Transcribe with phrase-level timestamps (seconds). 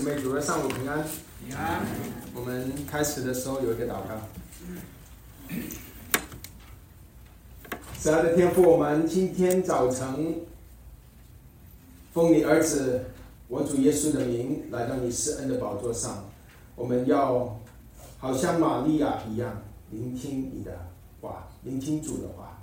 [0.00, 1.04] 姊妹，主日上午平安。
[1.46, 1.84] 平安。
[2.34, 4.16] 我们开始的时候有一个祷告。
[7.98, 10.36] 慈爱的天父，我们今天早晨
[12.14, 13.04] 奉你儿子
[13.46, 16.24] 我主耶稣的名来到你施恩的宝座上，
[16.76, 17.60] 我们要
[18.16, 20.72] 好像玛利亚一样聆听你的
[21.20, 22.58] 话，聆听主的话。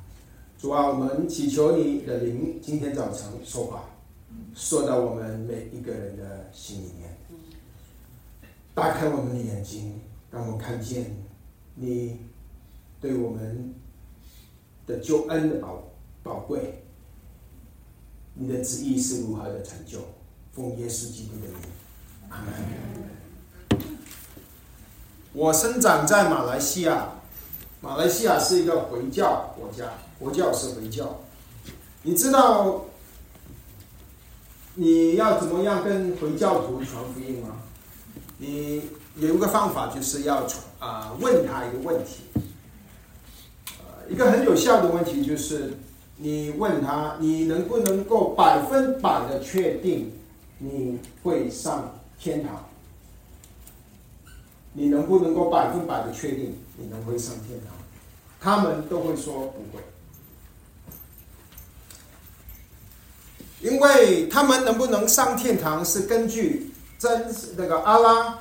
[0.58, 3.84] 主啊，我们祈求你的灵今天早晨说话。
[4.56, 7.07] 说到我们每一个人的心里面，
[8.78, 10.00] 打开我们的眼睛，
[10.30, 11.18] 让我看见
[11.74, 12.20] 你
[13.02, 13.74] 对我们
[14.86, 15.84] 的救恩的宝
[16.22, 16.84] 宝贵，
[18.36, 19.98] 你的旨意是如何的成就。
[20.54, 21.58] 奉耶稣基督的名，
[22.30, 22.54] 阿门。
[25.34, 27.14] 我生长在马来西亚，
[27.82, 31.20] 马来西亚是一个回教国家，国教是回教，
[32.04, 32.86] 你知道。
[34.80, 37.64] 你要怎么样跟回教徒传福音吗？
[38.38, 38.84] 你
[39.16, 40.48] 有一个方法，就是要
[40.80, 42.22] 啊，问他一个问题。
[43.80, 45.74] 呃，一个很有效的问题就是，
[46.18, 50.12] 你问他，你能不能够百分百的确定
[50.60, 52.64] 你会上天堂？
[54.74, 57.74] 你能不能够百分百的确定你能会上天堂？
[58.40, 59.84] 他们都会说不会。
[63.60, 68.40] 因为他们能不能上天堂是根据真那个阿拉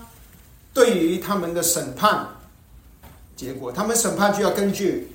[0.73, 2.29] 对于他们的审判
[3.37, 5.13] 结果，他们审判就要根据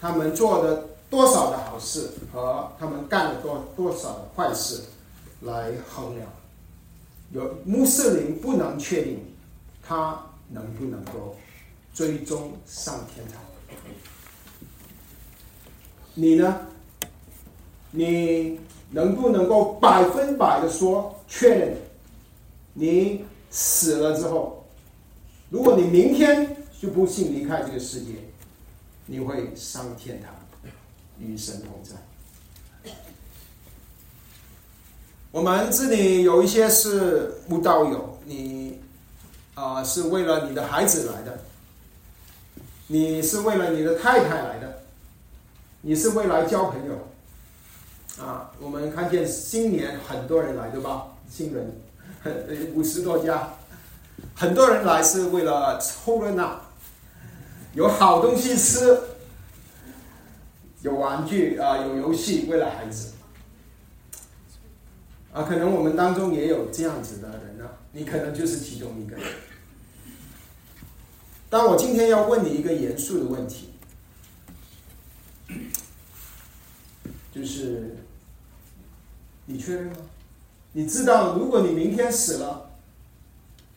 [0.00, 4.82] 他们做的多少的好事和他们干了多多少的坏事
[5.42, 6.28] 来衡量。
[7.32, 9.24] 有穆斯林不能确定
[9.86, 11.36] 他能不能够
[11.92, 13.40] 最终上天堂。
[16.14, 16.56] 你呢？
[17.90, 18.60] 你？
[18.88, 21.76] 能不能够百分百的说确认，
[22.78, 24.66] 你死了之后，
[25.48, 28.16] 如果你明天就不幸离开这个世界，
[29.06, 30.34] 你会上天堂，
[31.18, 32.92] 与神同在？
[35.30, 38.78] 我们这里有一些是慕道友，你
[39.54, 41.38] 啊是为了你的孩子来的，
[42.88, 44.82] 你是为了你的太太来的，
[45.80, 47.08] 你是为来交朋友。
[48.22, 51.08] 啊，我们看见新年很多人来，对吧？
[51.30, 51.80] 新人，
[52.74, 53.54] 五十多家，
[54.34, 56.60] 很多人来是为了凑热闹，
[57.74, 58.98] 有好东西吃，
[60.82, 63.12] 有玩具啊，有游戏，为了孩子。
[65.32, 69.16] 啊，可能我们当中也有这样子的人呢，你可能就是其中一个。
[71.48, 73.70] 但我今天要问你一个严肃的问题，
[77.32, 77.96] 就是。
[79.48, 79.92] 你确认吗？
[80.76, 82.70] 你知道，如果你明天死了，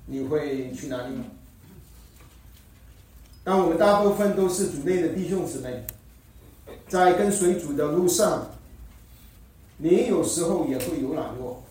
[0.05, 1.23] 你会去哪里吗？
[3.41, 5.85] 当我们大部分都是主内的弟兄姊妹，
[6.89, 8.51] 在跟随主的路上，
[9.77, 11.63] 你有时候也会有软弱。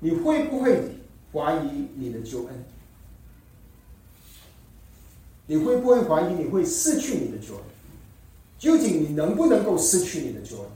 [0.00, 0.96] 你会不会
[1.32, 2.64] 怀疑你的救恩？
[5.46, 7.62] 你会不会怀疑你会失去你的救恩？
[8.58, 10.66] 究竟你能不能够失去你的救恩？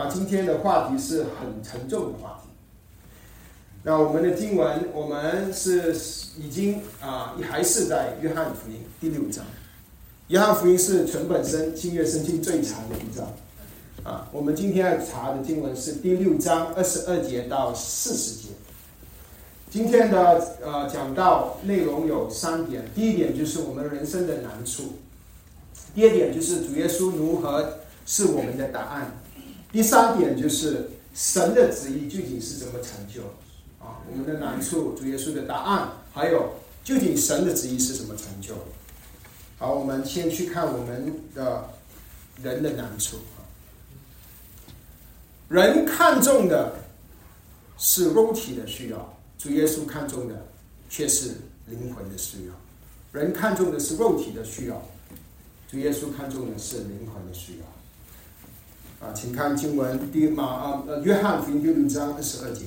[0.00, 2.48] 啊，今天的话题是很沉重的话题。
[3.82, 5.94] 那我们的经文，我们是
[6.38, 9.44] 已经啊，还是在约翰福音第六章。
[10.28, 13.26] 约翰福音是全本身新约圣经最长的一章。
[14.02, 18.48] 啊，我们今天要查的经文是第六章二十二节到四十节。
[19.70, 24.94] 今天的呃讲到内容有三点，第一点就是我们人生的难处，
[25.94, 29.19] 第二点就是主耶稣如何是我们的答案。
[29.72, 33.22] 第三点就是神的旨意究竟是怎么成就
[33.78, 34.02] 啊？
[34.10, 38.54] 我们的难处，主耶稣的答案，还有究竟神的旨意是怎么成就？
[39.58, 41.68] 好，我们先去看我们的
[42.42, 43.46] 人的难处啊。
[45.48, 46.74] 人看重的
[47.78, 50.46] 是肉体的需要，主耶稣看重的
[50.88, 51.34] 却是
[51.66, 52.54] 灵魂的需要。
[53.12, 54.82] 人看重的是肉体的需要，
[55.70, 57.79] 主耶稣看重的是灵魂的需要。
[59.00, 62.66] 啊，请看经文第马啊呃约翰福音第六章二十二节，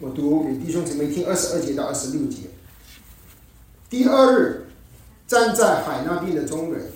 [0.00, 2.48] 我读给弟兄姊妹听二十二节到二十六节。
[3.90, 4.64] 第二日，
[5.28, 6.90] 站在海那边的中人，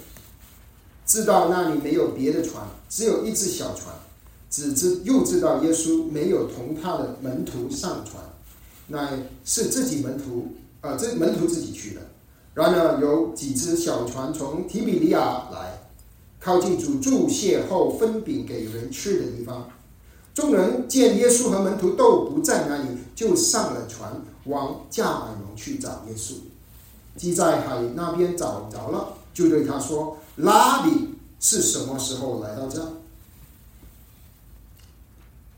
[1.05, 3.95] 知道那里没有别的船，只有一只小船，
[4.49, 8.25] 只知又知道耶稣没有同他的门徒上船，
[8.87, 12.01] 乃是自己门徒啊，这门徒自己去的。
[12.55, 15.79] 然而有几只小船从提比利亚来。
[16.41, 19.69] 靠近主注谢后分饼给人吃的地方，
[20.35, 26.35] 众人见耶稣和门徒都不在那里，就上了船，往加百农去找耶稣。
[27.17, 32.81] 既在海那边找着了，就对他说：“拉比是什么时候来到这？”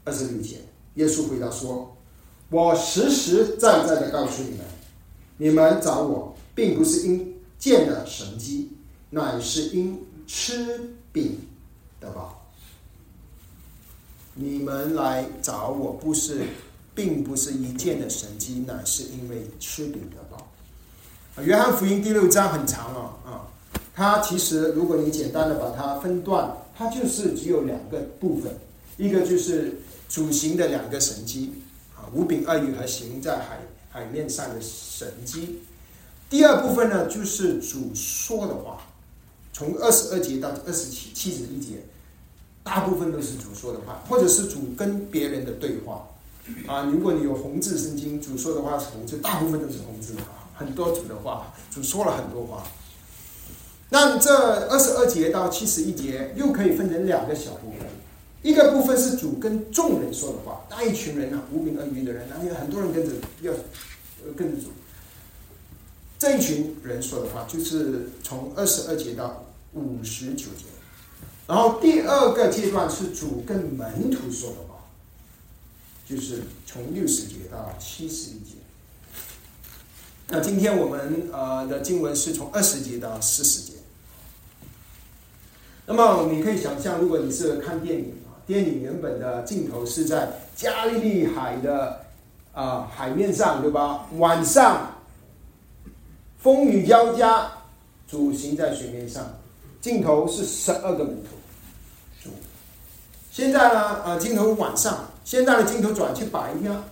[0.04, 1.94] 二十六节，耶稣回答说
[2.48, 4.60] ：“我实实在在的告诉你们，
[5.36, 8.70] 你们找我，并不是因见了神迹，
[9.10, 11.40] 乃是因吃饼
[11.98, 12.46] 得饱。”
[14.34, 16.46] 你们来找我不是，
[16.94, 20.46] 并不是一件的神迹，乃是因为吃饼得饱。
[21.42, 23.48] 约翰福音第六章很长啊，啊，
[23.92, 28.56] 它其实如果你简单的把它分段，它就是只有两个部分，
[28.98, 31.52] 一个就是主行的两个神迹，
[31.96, 33.58] 啊，五饼二鱼和行在海
[33.90, 35.58] 海面上的神迹。
[36.30, 38.86] 第二部分呢，就是主说的话，
[39.60, 41.82] 从二十二节到二十七七十一节。
[42.62, 46.06] 大部分都是主说的话，或者是主跟别人的对话
[46.66, 46.84] 啊。
[46.84, 50.52] 如果你有红字圣经，主说的话是红字，大部分都是红字啊。
[50.54, 52.62] 很多主的话，主说了很多话。
[53.88, 54.30] 那这
[54.68, 57.88] 二十二节到七十一节又可以分成两个小部分，
[58.42, 63.52] 一个部分是主跟众人说的话，那一群人啊，无名而语的人，那有很多人跟着要
[64.36, 64.70] 跟着主。
[66.18, 70.66] 这一群人说的话，就是从二十二节到五十九节。
[71.46, 74.84] 然后第二个阶段是主跟门徒说的话，
[76.06, 78.54] 就是从六十节到七十一节。
[80.28, 83.78] 那今天我们呃的经文是从二十节到四十节。
[85.86, 92.06] 那么你可以想象，如果你是看电影啊，电影原本的镜头是在加利利海的
[92.52, 94.06] 啊海面上，对吧？
[94.18, 95.00] 晚上
[96.38, 97.50] 风雨交加，
[98.06, 99.39] 主行在水面上，
[99.80, 101.30] 镜头是十二个门徒。
[103.32, 106.82] 现在呢，呃，镜头晚上，现在的镜头转去白天，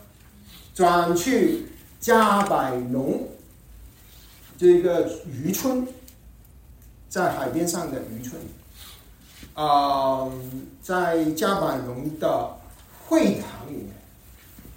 [0.72, 1.66] 转去
[2.00, 3.28] 加百农
[4.56, 5.86] 这个渔村，
[7.08, 8.40] 在海边上的渔村，
[9.54, 10.30] 啊，
[10.80, 12.56] 在加百农的
[13.06, 13.88] 会堂里面，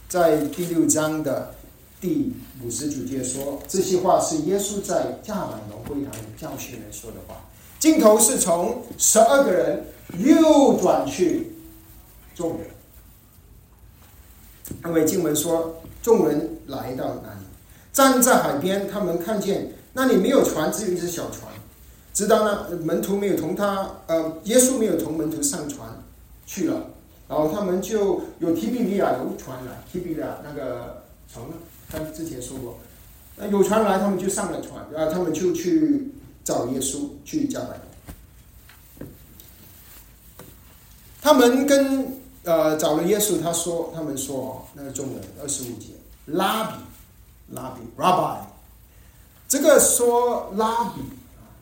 [0.10, 1.54] 在第六章的
[2.02, 7.36] 第五十九节说，这些话是耶稣在加百农会堂里教训人说的话。
[7.82, 9.84] 镜头是从十二个人
[10.20, 11.48] 右转去。
[12.36, 12.68] 众人，
[14.86, 17.46] 因为经文说，众人来到那里，
[17.92, 21.52] 站在海边，他们看见那里没有船，只有一只小船。
[22.14, 25.90] 知道呢，门徒没有同他，呃，耶稣没有同门徒上船
[26.46, 26.86] 去了，
[27.28, 31.56] 然后他们就有提比利亚游船了，提比利亚那个船呢，
[31.90, 32.78] 他之前说过，
[33.38, 36.12] 那有船来，他们就上了船，然后，他们就去
[36.44, 37.80] 找耶稣去加百
[41.22, 42.22] 他们跟。
[42.44, 45.90] 呃，找了耶稣，他说，他们说，那个中文二十五节，
[46.26, 46.74] 拉比，
[47.50, 48.40] 拉比，rabbi，
[49.48, 51.02] 这个说拉比，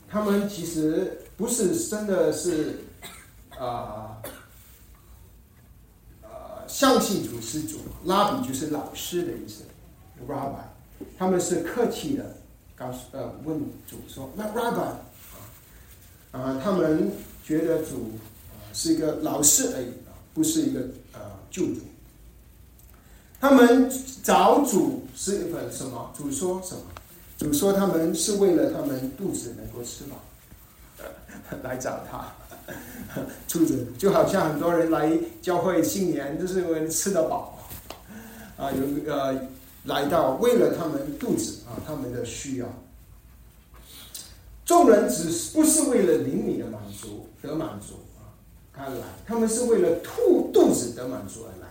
[0.07, 2.85] 他们其实不是真的是，
[3.57, 4.15] 啊，
[6.21, 9.65] 呃，相信主是主，拉比就是老师的意思
[10.29, 10.63] ，rabbi，
[11.17, 12.37] 他们是客气的
[12.79, 14.93] 告诉呃问主说，那 rabbi，
[16.31, 17.11] 啊，他们
[17.43, 18.13] 觉得主
[18.49, 20.15] 啊是一个老师而已啊。
[20.33, 20.79] 不是一个
[21.11, 21.19] 呃
[21.51, 21.81] 救主，
[23.41, 23.91] 他们
[24.23, 26.13] 找主是一份什么？
[26.15, 26.83] 主说什么？
[27.37, 30.15] 主说他们是为了他们肚子能够吃饱，
[31.63, 32.31] 来找他。
[33.49, 35.11] 肚子就好像很多人来
[35.41, 37.57] 教会新年，就是因为吃得饱
[38.55, 39.35] 啊，有呃
[39.89, 42.67] 来到为了他们肚子啊，他们的需要。
[44.65, 47.95] 众人只是不是为了灵里的满足得满足。
[48.71, 51.67] 他来，他们是为了吐肚子得满足而来。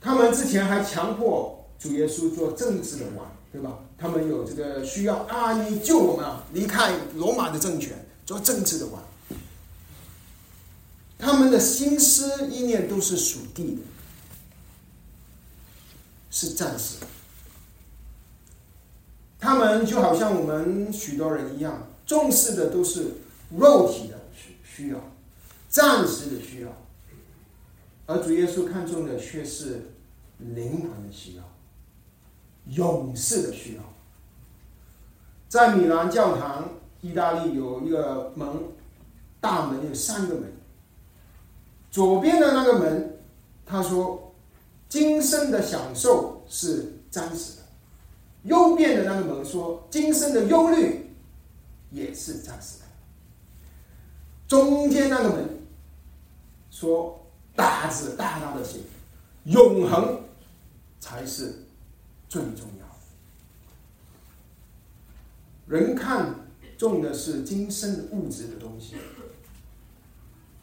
[0.00, 3.80] 他们之前还强迫主耶稣做政治的王，对吧？
[3.98, 9.02] 他们有这个需要啊，你救我们啊，离开罗马的政权，做政治的王。
[11.18, 13.80] 他们的心思意念都是属地的，
[16.30, 16.96] 是暂时。
[19.38, 23.12] 他们就好像我们许多人一样，重视的都是
[23.56, 24.18] 肉体的。
[24.34, 24.98] 需需要
[25.68, 26.68] 暂时的需要，
[28.06, 29.90] 而主耶稣看重的却是
[30.38, 31.42] 灵魂的需要、
[32.66, 33.82] 勇士的需要。
[35.48, 36.68] 在米兰教堂，
[37.00, 38.46] 意大利有一个门，
[39.40, 40.52] 大门有三个门。
[41.90, 43.18] 左边的那个门，
[43.66, 44.27] 他说
[44.88, 47.62] ：“今生的享受是暂时的。”
[48.44, 51.10] 右边的那个门说：“今生的忧虑
[51.90, 52.84] 也是暂时的。”
[54.48, 55.48] 中间那个门
[56.70, 58.78] 说大字大大的写，
[59.44, 60.22] 永恒
[61.00, 61.52] 才是
[62.28, 62.94] 最重要的。
[65.66, 66.34] 人看
[66.78, 68.94] 重的是今生的物质的东西，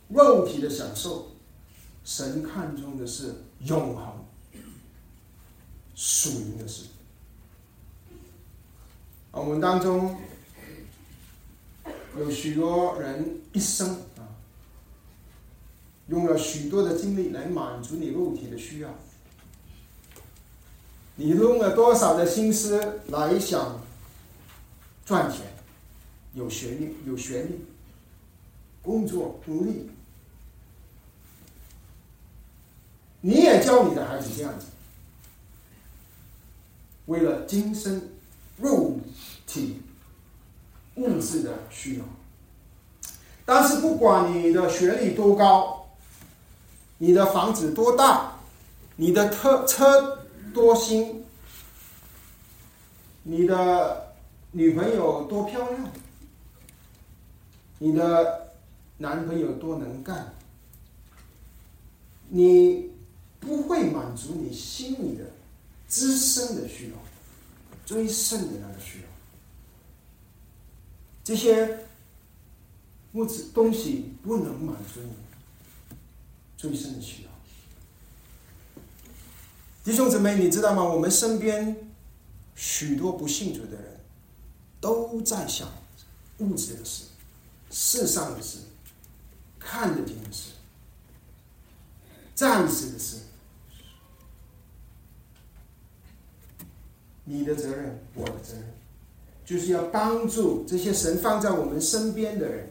[0.07, 1.27] 肉体的享受；
[2.03, 4.14] 神看重的是永恒、
[5.95, 6.85] 属灵的事。
[9.31, 10.17] 我们当中
[12.17, 14.27] 有许多人一生啊，
[16.07, 18.93] 用了许多的精力来满足你肉体的需要。
[21.15, 23.81] 你用了多少的心思来想
[25.05, 25.41] 赚钱、
[26.33, 27.65] 有学历、有学历、
[28.81, 29.89] 工作、努力？
[33.21, 34.67] 你也教你的孩子这样子，
[37.05, 38.09] 为了今生
[38.57, 38.99] 肉。
[39.47, 39.81] 体
[40.95, 42.05] 物质的需要，
[43.45, 45.87] 但是不管你的学历多高，
[46.97, 48.39] 你的房子多大，
[48.97, 51.23] 你的车车多新，
[53.23, 54.15] 你的
[54.51, 55.91] 女朋友多漂亮，
[57.77, 58.51] 你的
[58.97, 60.33] 男朋友多能干，
[62.29, 62.89] 你
[63.39, 65.23] 不会满足你心里的
[65.95, 66.97] 资深的需要，
[67.85, 69.05] 最深的那个需要。
[71.23, 71.87] 这些
[73.13, 75.95] 物质东西不能满足你
[76.57, 77.29] 最深的需要。
[79.85, 80.83] 弟兄姊妹，你知道吗？
[80.83, 81.77] 我们身边
[82.55, 84.01] 许多不信主的人，
[84.81, 85.71] 都在想
[86.39, 87.05] 物质的事、
[87.71, 88.57] 世上的事、
[89.57, 90.51] 看得见的事、
[92.35, 93.19] 暂时的事。
[97.25, 98.63] 你的责任，我的责任。
[99.45, 102.67] 就是要帮助这些神放在我们身边的人，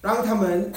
[0.00, 0.72] 让他们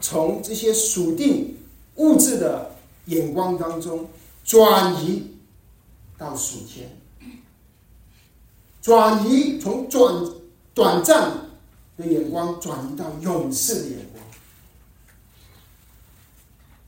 [0.00, 1.56] 从这些属地
[1.94, 2.74] 物质的
[3.04, 4.08] 眼光当中
[4.44, 5.36] 转移
[6.18, 6.90] 到属天，
[8.82, 10.32] 转移从短
[10.74, 11.30] 短暂
[11.96, 14.24] 的眼光转移到永世的眼光。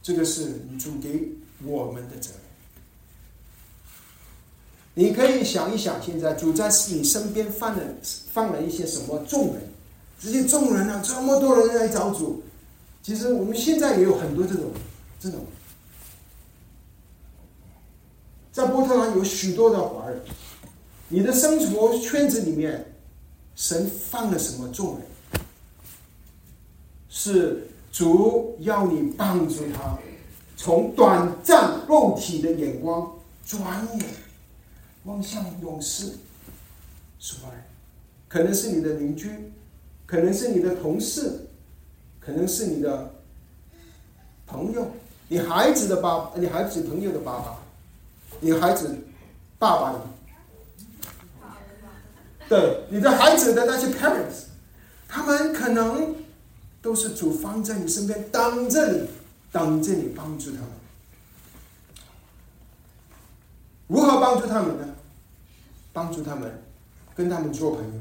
[0.02, 1.30] 这个是主给
[1.64, 2.40] 我们的责任。
[4.98, 7.82] 你可以想一想，现在主在你身边放了
[8.32, 9.62] 放了一些什么众人？
[10.18, 12.42] 这些众人啊，这么多人来找主。
[13.00, 14.64] 其实我们现在也有很多这种
[15.20, 15.38] 这种，
[18.50, 20.20] 在波特兰有许多的华人。
[21.06, 22.92] 你的生活圈子里面，
[23.54, 25.40] 神放了什么众人？
[27.08, 29.96] 是主要你帮助他，
[30.56, 33.08] 从短暂肉体的眼光
[33.46, 33.62] 转
[34.00, 34.04] 眼。
[35.08, 36.12] 望向勇士，
[37.18, 37.48] 是吧？
[38.28, 39.50] 可能是你的邻居，
[40.04, 41.48] 可能是你的同事，
[42.20, 43.14] 可能是你的
[44.46, 44.90] 朋友，
[45.28, 47.58] 你孩子的爸，你孩子朋友的爸爸，
[48.40, 48.98] 你孩子
[49.58, 50.00] 爸爸的，
[52.50, 54.44] 对，你的孩子的那些 parents，
[55.08, 56.16] 他们可能
[56.82, 59.08] 都是主放在你身边，等着你，
[59.50, 60.68] 等着你帮助他们。
[63.86, 64.94] 如何帮助他们呢？
[65.92, 66.62] 帮助他们，
[67.14, 68.00] 跟他们做朋友，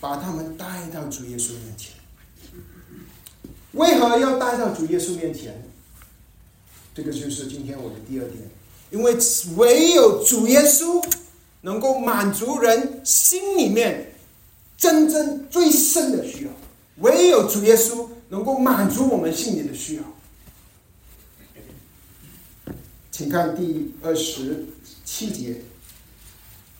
[0.00, 1.94] 把他们带到主耶稣面前。
[3.72, 5.62] 为何要带到主耶稣面前？
[6.94, 8.38] 这个就是今天我的第二点，
[8.90, 9.16] 因为
[9.56, 11.02] 唯有主耶稣
[11.62, 14.12] 能够满足人心里面
[14.76, 16.50] 真正最深的需要，
[16.98, 20.02] 唯有主耶稣能够满足我们心里的需要。
[23.10, 24.66] 请看第二十
[25.04, 25.62] 七节。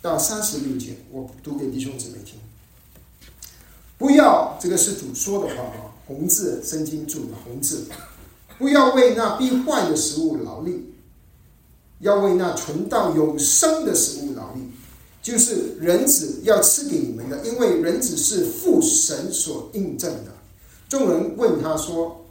[0.03, 2.35] 到三十六节，我读给弟兄姊妹听。
[3.97, 7.87] 不要，这个是主说的话啊，红字圣经注的红字。
[8.59, 10.93] 不要为那必坏的食物劳力，
[12.01, 14.63] 要为那存到永生的食物劳力，
[15.23, 20.33] 就是人子要赐给你们的，因为人子是父神所印证的。
[20.89, 22.27] 众人问他说：“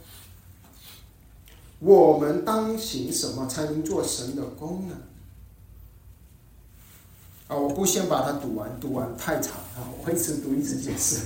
[1.80, 4.96] 我们当行什么才能做神的功呢？”
[7.52, 7.54] 啊！
[7.54, 9.84] 我不先把它读完，读完太长啊！
[10.02, 11.20] 我一次读一次解释。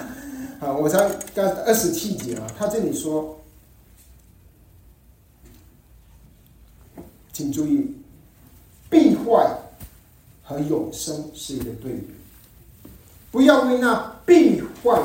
[0.58, 3.38] 好，我才刚二十七节啊，他这里说，
[7.34, 7.94] 请注意，
[8.88, 9.58] 必坏
[10.42, 12.08] 和永生是一个对比，
[13.30, 14.98] 不要为那必坏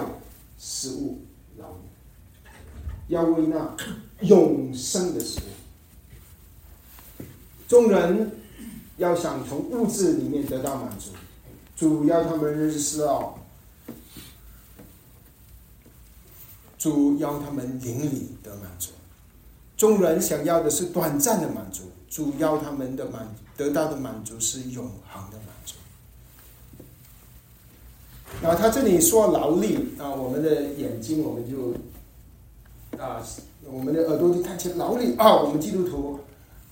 [0.58, 1.20] 食物
[1.58, 2.54] 劳力，
[3.10, 3.76] 要为那
[4.22, 7.26] 永生的食物。
[7.68, 8.32] 众人。
[8.98, 11.12] 要想从物质里面得到满足，
[11.76, 13.40] 主要他们认识到，
[16.78, 18.92] 主要他们灵里得满足。
[19.76, 25.76] 众人想要的是短暂的满足，主要他们的满得到的满足是永恒的满足。
[28.42, 31.74] 那他这里说劳力啊，我们的眼睛我们就
[32.98, 33.22] 啊，
[33.64, 36.20] 我们的耳朵就看起来劳力啊，我们基督徒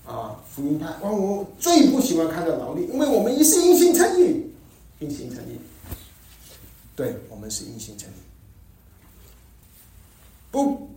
[0.06, 4.50] 啊，福音派哇，我最不喜欢看到劳力，因为我们一是因信称义，
[4.98, 5.58] 因信称义，
[6.96, 8.22] 对我们是因信称义，
[10.50, 10.88] 不。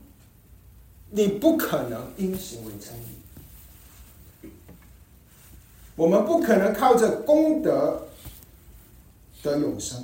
[1.12, 2.94] 你不可能因行为称
[4.44, 4.50] 义，
[5.96, 8.08] 我们不可能靠着功德
[9.42, 10.04] 得永生。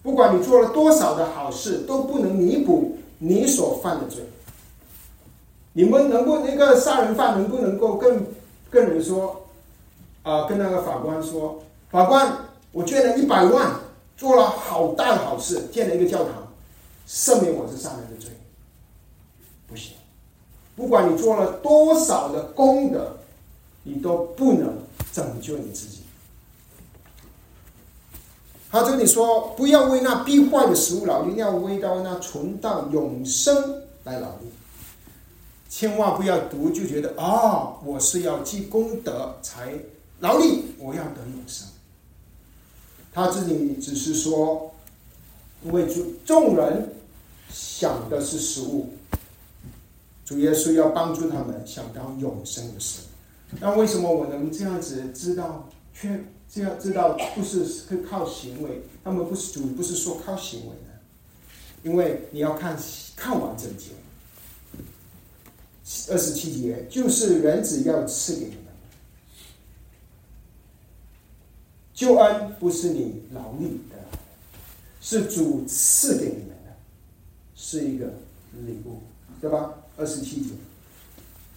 [0.00, 4.22] 不管你做了多少的好事，都不能弥补你所犯的罪。
[5.78, 8.26] 你们能不那个杀人犯能不能够跟
[8.68, 9.44] 跟人说
[10.24, 10.44] 啊？
[10.48, 12.36] 跟那个法官说，法官，
[12.72, 13.76] 我捐了一百万，
[14.16, 16.48] 做了好大的好事，建了一个教堂，
[17.06, 18.28] 赦免我是杀人的罪。
[19.68, 19.92] 不行，
[20.74, 23.16] 不管你做了多少的功德，
[23.84, 24.78] 你都不能
[25.12, 26.02] 拯救你自己。
[28.68, 34.50] 他这里说，不要为那必坏的食物劳力，要为到那存到永生来劳力。
[35.68, 39.74] 千万不要读就觉得啊，我是要积功德才
[40.20, 41.68] 劳力，我要得永生。
[43.12, 44.72] 他这里只是说，
[45.62, 46.94] 因为众众人
[47.50, 48.94] 想的是食物。
[50.24, 53.00] 主耶稣要帮助他们想到永生的事，
[53.60, 55.68] 那为什么我能这样子知道？
[55.94, 58.82] 却这样知道不是是靠行为？
[59.02, 62.78] 他们不是主不是说靠行为的，因为你要看
[63.16, 63.86] 看完整节，
[66.10, 68.64] 二十七节就是人子要赐给你们，
[71.94, 73.96] 救恩不是你劳力的，
[75.00, 76.76] 是主赐给你们的，
[77.56, 78.06] 是一个
[78.66, 79.00] 礼物，
[79.40, 79.72] 对吧？
[79.96, 80.50] 二十七节，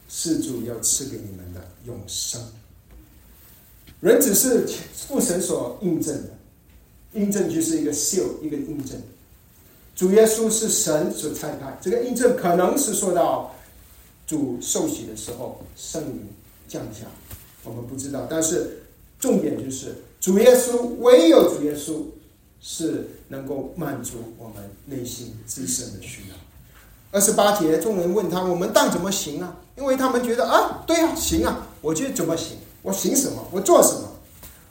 [0.08, 2.42] 是主要赐给你们的永生。
[4.00, 6.30] 人只是父神所印证的，
[7.20, 9.00] 印证就是一个秀一个印证。
[9.94, 13.54] 主耶稣是神所差派，这个印证可能是说到
[14.32, 16.30] 主受洗的时候圣灵
[16.66, 17.06] 降下，
[17.66, 18.26] 我们不知道。
[18.30, 18.84] 但是
[19.20, 22.04] 重点就是主耶稣，唯有主耶稣
[22.62, 26.36] 是能够满足我们内心自身的需要。
[27.12, 32.56] 二十八节，众人问他：“我们当怎么行啊？”因为他们觉得啊，对啊，行啊，我就怎么行？
[32.84, 33.46] 我行什么？
[33.52, 34.14] 我做什么？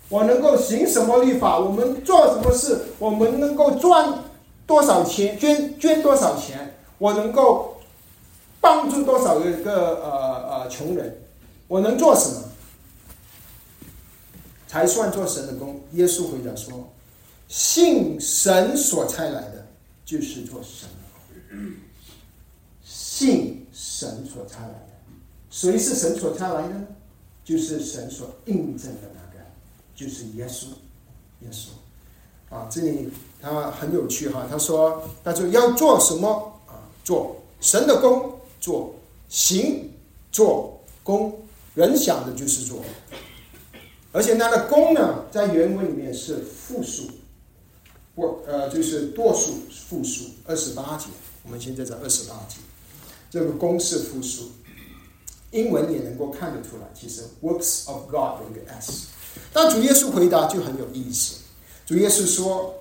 [0.08, 1.58] 我能够行什么律法？
[1.58, 2.78] 我们做什么事？
[2.98, 4.24] 我们能够赚
[4.66, 5.38] 多少钱？
[5.38, 6.76] 捐捐多少钱？
[6.96, 7.76] 我能够
[8.60, 11.20] 帮助多少个个呃呃穷人？
[11.66, 12.42] 我能做什么
[14.66, 15.80] 才算做神的工？
[15.92, 16.88] 耶稣回答说
[17.48, 19.66] ：“信神所差来的，
[20.04, 21.58] 就是做神的工。”
[22.84, 24.88] 信神所差来的，
[25.50, 26.74] 谁是神所差来的？
[27.44, 29.44] 就是神所印证的那个，
[29.94, 30.66] 就是耶稣。
[31.40, 31.68] 耶稣
[32.54, 33.08] 啊，这里
[33.40, 36.74] 他很有趣哈，他说，他说要做什么啊？
[37.04, 38.94] 做神的工，做
[39.28, 39.90] 行，
[40.30, 41.36] 做工。
[41.74, 42.82] 人想的就是做，
[44.10, 47.04] 而且他的工呢，在原文里面是复数，
[48.16, 49.52] 或呃，就是多数
[49.88, 50.24] 复数。
[50.44, 51.06] 二十八节，
[51.44, 52.56] 我们现在在二十八节。
[53.30, 54.50] 这个公式复数，
[55.52, 56.82] 英文也能够看得出来。
[56.92, 59.06] 其实 works of God 有一个 s，
[59.52, 61.36] 但主耶稣回答就很有意思。
[61.86, 62.74] 主耶稣说，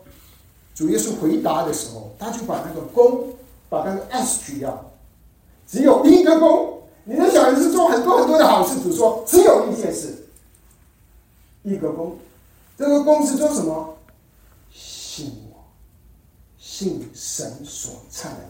[0.73, 3.35] 主耶稣回答的时候，他就把那个功，
[3.69, 4.88] 把那个 s 去掉，
[5.69, 6.81] 只有一个功。
[7.05, 10.27] 你的小孩子做很多很多的好事，主说只有一件事，
[11.63, 12.17] 一个功。
[12.77, 13.97] 这个功是做什么？
[14.71, 15.63] 信我，
[16.57, 18.49] 信神所差来的。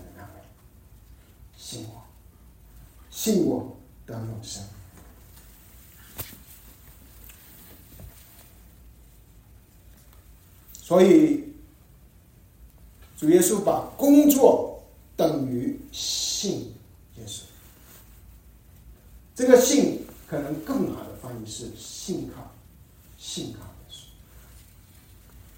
[1.57, 2.01] 信我，
[3.09, 4.63] 信我得永生。
[10.73, 11.43] 所以，
[13.15, 14.81] 主耶稣把工作
[15.15, 16.73] 等于信
[17.19, 17.41] 耶稣。
[19.35, 22.51] 这个信可能更好的翻译是信靠，
[23.17, 24.01] 信靠耶稣。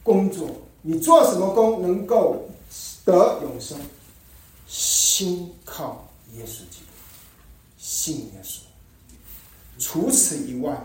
[0.04, 0.50] 工作，
[0.82, 2.50] 你做什么工能够
[3.06, 3.80] 得永生？
[4.68, 6.92] 心靠耶稣基督，
[7.78, 8.60] 信耶稣。
[9.78, 10.80] 除此以外，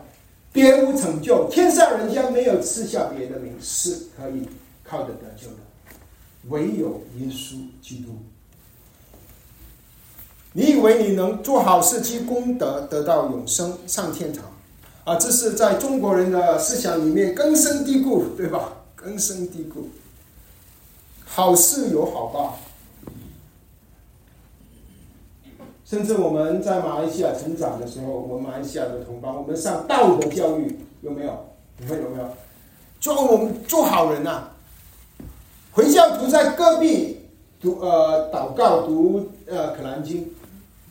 [0.53, 1.49] 别无成就。
[1.51, 4.49] 天上人间没有赐下别的名是可以
[4.83, 5.59] 靠得得救的，
[6.49, 8.19] 唯有耶稣基督。
[10.57, 14.43] 你以为你能做好事积功德，得到永生，上天堂？
[15.05, 18.73] 啊，这是在中国人的思想里面根深蒂固，对吧？
[18.97, 19.91] 根深蒂固。
[21.27, 22.59] 好事有好报。
[25.85, 31.49] 甚至我们在马来西亚成长的时候，我们马来西亚的同胞，我们上道德教育有没有？
[31.77, 32.31] 你们有没有？
[32.99, 34.45] 做我们做好人呐！
[35.73, 37.21] 回教徒在隔壁
[37.61, 40.29] 读呃祷告读呃可兰经，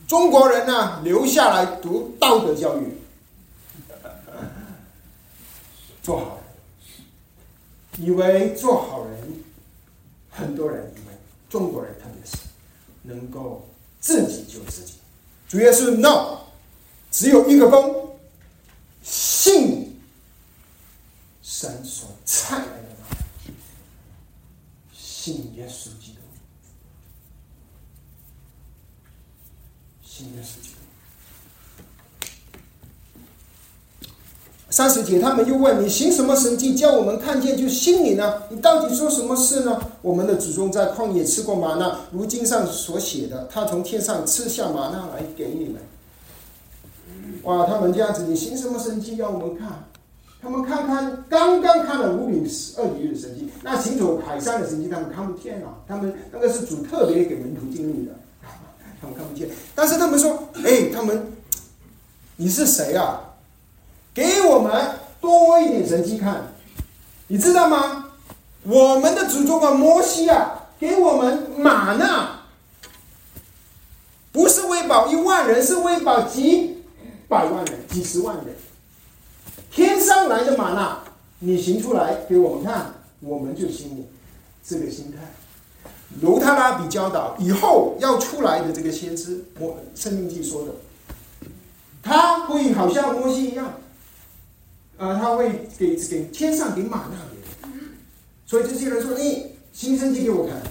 [0.06, 2.96] 中国人呢留下来读道德教育，
[6.02, 6.38] 做好
[7.96, 9.44] 人，以为做好人，
[10.30, 11.14] 很多人以为
[11.48, 12.38] 中国人特别是
[13.02, 13.66] 能够。
[13.98, 14.92] 自己救自己，
[15.48, 16.38] 主要是 no，
[17.10, 18.16] 只有一个功，
[19.02, 20.00] 信
[21.42, 23.52] 神所差来的，
[24.92, 26.20] 信耶稣基督，
[30.04, 30.76] 信耶稣基督。
[34.76, 38.42] 三十节，他们又问你行什么神迹，叫我们看见就信你呢？
[38.50, 39.80] 你到底做什么事呢？
[40.02, 45.76] 我们的祖宗在旷野吃过玛纳，如经上所写的，他从天上吃下玛纳来给你们。
[47.44, 49.82] 哇，他们这样子，你行什么神迹让我们看？
[50.42, 55.72] 他们看看，刚刚看了五饼二鱼的神迹，那行走海上的神迹，他们看不见啊。
[55.88, 58.12] 他们那个是主特别给门徒经历的，
[59.00, 59.48] 他们看不见。
[59.74, 61.32] 但是他们说，哎，他们，
[62.36, 63.22] 你是谁啊？
[64.16, 66.54] 给我们多一点神迹看，
[67.26, 68.06] 你知道吗？
[68.62, 72.40] 我们的祖宗啊，摩西啊，给我们马纳，
[74.32, 76.82] 不是喂饱一万人，是喂饱几
[77.28, 78.56] 百万人、几十万人。
[79.70, 81.02] 天上来的马纳，
[81.40, 84.06] 你行出来给我们看，我们就信你。
[84.66, 85.18] 这个心态，
[86.22, 90.72] 犹他拉比教导以后要出来的这个先知，我生命记说的，
[92.02, 93.74] 他会好像摩西一样。
[94.98, 97.36] 啊，他会给给天上给马纳给，
[98.46, 100.62] 所以这些人说：“你新生机给我看。”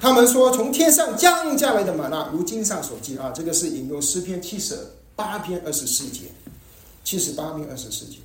[0.00, 4.78] 他们说：“从天上降下来的马纳，如经上所记啊，这个是引用诗篇七十
[5.14, 6.30] 八篇二十四节，
[7.04, 8.20] 七十八篇二十四节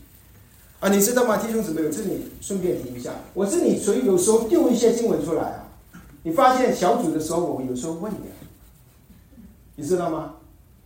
[0.79, 1.81] 啊，你知道吗，弟兄姊妹？
[1.89, 5.67] 这里顺便提一下，我这里所以有时候丢一些经文出来啊，
[6.23, 8.39] 你发现小组的时候，我有时候问你啊。”
[9.81, 10.35] 你知道吗？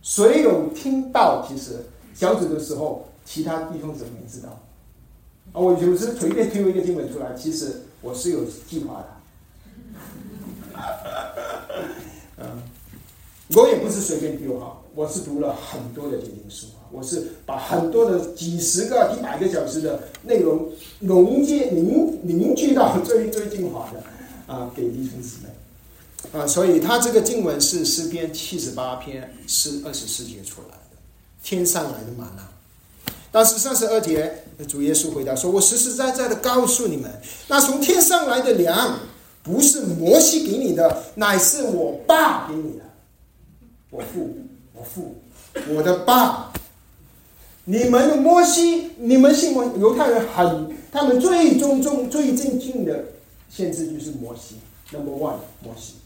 [0.00, 1.46] 谁有听到？
[1.46, 4.48] 其实小组的时候，其他弟兄姊妹知道。
[5.52, 9.08] 啊，我有时随便丢一个经文出来，其实我是有计划的。
[12.38, 12.62] 嗯，
[13.54, 24.02] 我也不是随便丢哈，我是读了很多的经典书啊，我是把很多的几十个、一百个小时的内容融接、凝凝聚到最最精华的
[24.54, 25.50] 啊，给弟兄姊妹。
[26.32, 30.96] 啊，所以他这个经文是诗篇七十八篇诗二十四节出来的，
[31.42, 32.46] 天上来的玛纳。
[33.32, 37.10] 但是三十二节，主耶稣回答说：“我实实在在的告诉你们，
[37.48, 38.98] 那从天上来的粮，
[39.42, 42.84] 不是摩西给你的，乃是我爸给你的。
[43.90, 44.38] 我父，
[44.72, 45.16] 我父，
[45.68, 46.50] 我的爸。
[47.64, 53.04] 你们摩西，你们信摩犹太人很，他们最尊重、最尊敬的
[53.50, 54.54] 先知就是摩西
[54.92, 55.96] ，Number One，摩西。”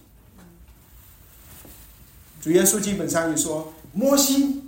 [2.41, 4.63] 主耶稣基本上就说：“摩西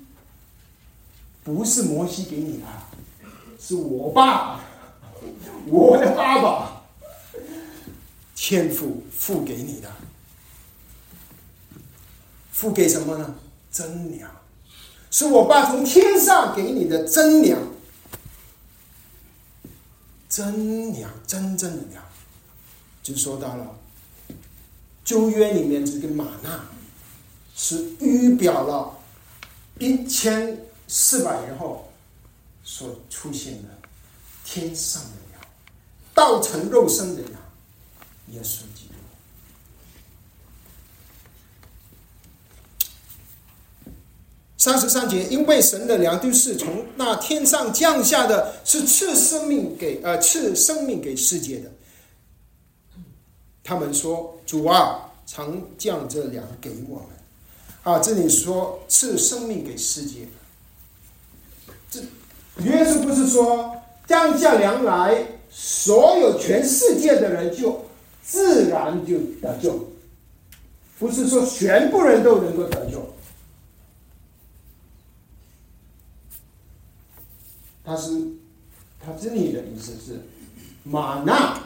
[1.43, 2.67] 不是摩西给你的，
[3.59, 4.61] 是我爸，
[5.67, 6.83] 我的爸爸，
[8.35, 9.91] 天父付给你的，
[12.51, 13.37] 付给什么呢？
[13.71, 14.31] 真粮，
[15.11, 17.59] 是我爸从天上给你的真粮，
[20.29, 22.03] 真粮，真正的粮。”
[23.03, 23.79] 就说到了
[25.03, 26.67] 旧约里面这个玛纳。
[27.55, 28.99] 是预表了
[29.79, 31.91] 一千四百年后
[32.65, 33.69] 所出现的
[34.45, 35.41] 天上的羊，
[36.15, 37.33] 道成肉身的羊，
[38.29, 38.95] 耶稣基督。
[44.59, 51.71] 三十三节，因为神的粮都是从那天上降下的，是赐生命给呃赐生命给世界的。
[53.65, 57.09] 他们说：“主啊，常降这粮给我们。”
[57.83, 60.29] 啊，这里说赐生命给世界，
[61.91, 62.01] 这
[62.63, 67.87] 耶稣不是说降下粮来，所有全世界的人就
[68.23, 69.89] 自然就得救，
[71.01, 73.13] 不是说全部人都能够得救。
[77.85, 78.13] 他是
[79.05, 80.21] 他这里的意思是，
[80.85, 81.61] 玛纳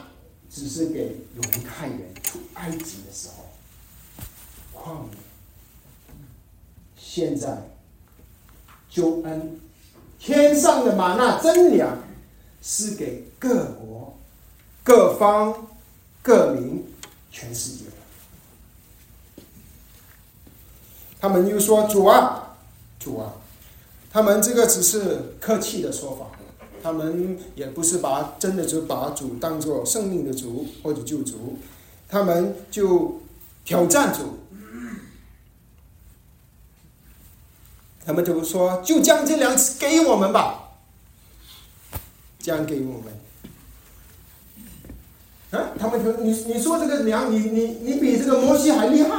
[0.49, 3.45] 只是给犹太人出埃及的时候
[4.73, 5.26] 旷野。
[7.17, 7.67] 现在，
[8.91, 9.59] 救恩，
[10.19, 11.97] 天上的玛纳真粮，
[12.61, 14.15] 是给各国、
[14.83, 15.67] 各方、
[16.21, 16.85] 各民、
[17.31, 17.91] 全世界了。
[21.19, 22.55] 他们又说：“主啊，
[22.99, 23.33] 主啊！”
[24.13, 26.27] 他们这个只是客气的说法，
[26.83, 31.57] 他们也不是把真的就把主当做生命的主或者救主，
[32.07, 33.19] 他们就
[33.65, 34.37] 挑战主，
[38.07, 40.71] 他们就说：“就将这粮食给我们吧，
[42.39, 43.13] 将给我们。”
[45.51, 49.09] 啊，他们说：“你你说这个粮，你你你比这个摩西还厉害。”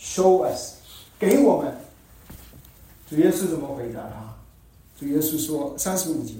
[0.00, 0.72] Show us，
[1.20, 1.72] 给我们。
[3.08, 4.34] 主耶稣怎么回答他？
[4.98, 6.34] 主耶稣说：“三十五节，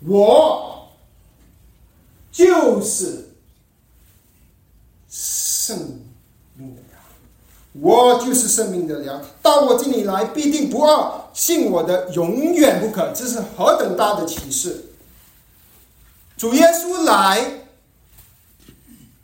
[0.00, 0.88] 我
[2.32, 3.28] 就是
[5.10, 6.00] 生
[6.54, 6.85] 命的粮，
[7.80, 9.20] 我就是生命的粮。
[9.42, 13.12] 到我这里来，必定不饿；信我的，永远不可。
[13.14, 14.86] 这是何等大的启示！
[16.36, 17.62] 主耶稣来，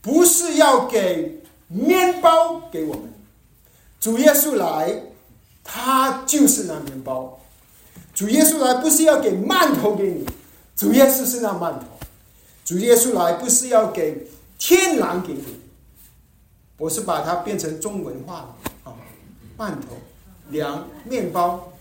[0.00, 3.12] 不是要给面包给我们，
[4.00, 5.02] 主耶稣来。”
[5.64, 7.38] 他就是那面包，
[8.12, 10.26] 主耶稣来不是要给馒头给你，
[10.74, 11.84] 主耶稣是那馒头，
[12.64, 14.26] 主耶稣来不是要给
[14.58, 15.60] 天然给你，
[16.78, 18.94] 我是把它变成中文化了啊，
[19.58, 19.96] 馒头、
[20.50, 21.72] 粮、面包。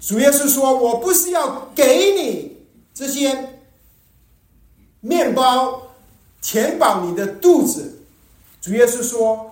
[0.00, 3.60] 主耶稣说：“我不是要给你这些
[5.00, 5.82] 面包
[6.42, 8.04] 填饱你的肚子。”
[8.60, 9.50] 主耶稣说。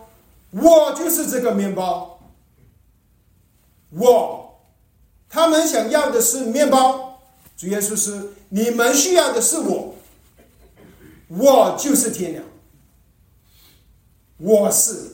[0.55, 2.21] 我就是这个面包，
[3.88, 4.61] 我，
[5.31, 7.23] 他们想要的是面包，
[7.57, 9.82] 主耶稣是你们需要的是我，
[11.38, 12.45] 我就是天良，
[14.37, 15.12] 我是，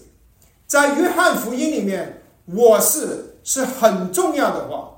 [0.66, 4.94] 在约翰福音里面，我是是很重要的话。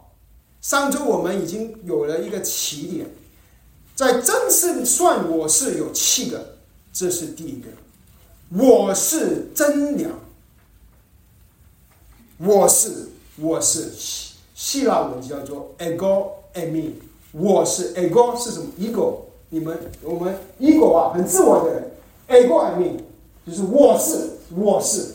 [0.63, 3.07] 上周我们已经有了一个起点，
[3.95, 6.57] 在正式算我是有七个，
[6.93, 7.69] 这是第一个，
[8.57, 10.11] 我是真良。
[12.39, 16.93] 我是我是希希腊文叫做 ego emi，
[17.33, 21.91] 我是 ego 是什么？ego，你们我们英国啊，很自我的人
[22.29, 22.97] ，ego emi
[23.47, 25.15] 就是我是我是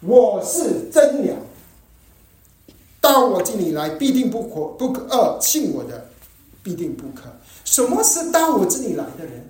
[0.00, 1.36] 我是真良，
[3.00, 6.08] 到我这里来必定不可不可恶，信我的
[6.62, 7.30] 必定不可。
[7.64, 9.48] 什么是到我这里来的人？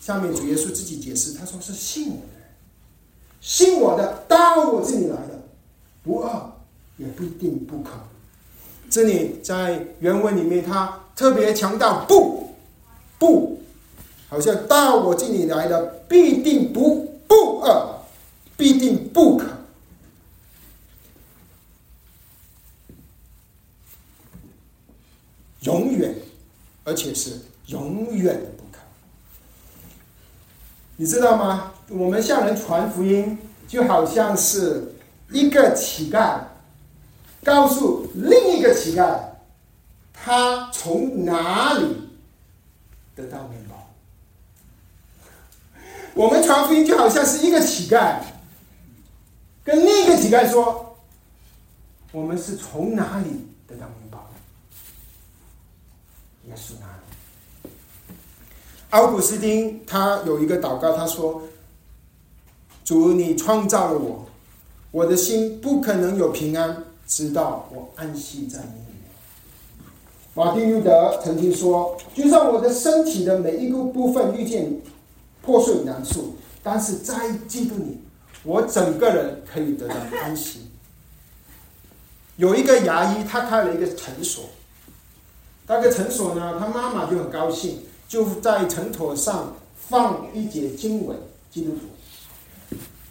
[0.00, 2.40] 下面主耶稣自己解释，他说是信我的。
[3.40, 5.42] 信我的，到我这里来的，
[6.02, 6.52] 不饿
[6.96, 7.90] 也不一定不可。
[8.90, 12.56] 这里在原文里面，他特别强调不
[13.20, 13.62] 不，
[14.28, 18.00] 好像到我这里来的必定不不饿，
[18.56, 19.46] 必定不可，
[25.60, 26.16] 永远，
[26.82, 28.80] 而且是永远的不可。
[30.96, 31.74] 你知道吗？
[31.88, 34.94] 我们向人传福音，就好像是
[35.30, 36.40] 一个乞丐
[37.42, 39.18] 告诉另一个乞丐，
[40.12, 42.10] 他从哪里
[43.14, 43.76] 得到面包。
[46.14, 48.20] 我们传福音就好像是一个乞丐
[49.64, 50.96] 跟另一个乞丐说，
[52.12, 54.28] 我们是从哪里得到面包？
[56.48, 57.70] 耶稣哪里？
[58.90, 61.42] 奥古斯丁他有一个祷告，他说。
[62.82, 64.26] 主，你创造了我，
[64.90, 69.10] 我的心不可能有平安，直到我安息在你里面。
[70.32, 74.80] 马丁路德曾经说：“就算我的身体的每一个部分遇见
[75.42, 77.98] 破碎难处，但是在基督里，
[78.44, 80.70] 我整个人可以得到安息。”
[82.38, 84.44] 有一个牙医，他开了一个诊所，
[85.66, 91.18] 那个诊所呢，他妈妈就很高兴，就在诊所上放一节经文，
[91.50, 91.80] 基督徒。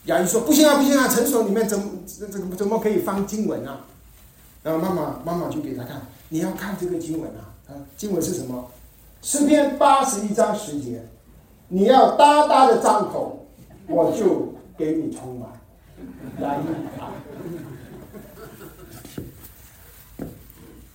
[0.10, 1.08] 牙医说：“不行啊，不行啊！
[1.08, 3.86] 诊所里面怎么怎怎怎么可以放经文啊？”
[4.64, 7.54] 然后妈妈妈妈就给他看：“你要看这个经文啊！
[7.68, 8.72] 啊，经文是什么？
[9.22, 11.06] 诗篇八十一章十节，
[11.68, 13.46] 你要大大的张口，
[13.88, 15.50] 我就给你充满。”
[16.42, 16.60] 牙医
[17.00, 17.14] 啊，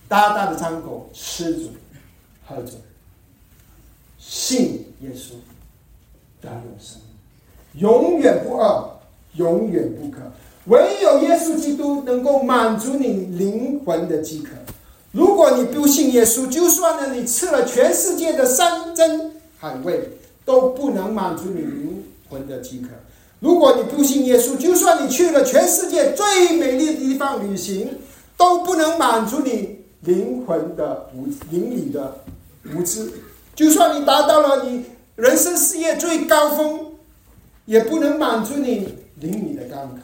[0.09, 1.69] 大大的张口，吃着
[2.45, 2.73] 喝着，
[4.17, 5.35] 信耶稣，
[6.41, 6.99] 得永生，
[7.75, 8.91] 永远不饿。
[9.37, 10.19] 永远不可，
[10.65, 14.51] 唯有耶稣基督能够满足你灵魂的饥渴。
[15.11, 20.09] 如果你不信耶稣，就算呢你吃了全世界的山珍海味，
[20.43, 22.89] 都不能满足你灵魂的饥渴。
[23.39, 27.89] 如果你不信耶稣，就算你去了全世界最美丽的地方旅行，
[28.37, 32.17] 都不能满足你灵魂的无灵里的
[32.73, 33.11] 无知。
[33.53, 34.83] 就算你达到了你
[35.15, 36.79] 人生事业最高峰，
[37.65, 40.01] 也不能满足你邻里的干渴。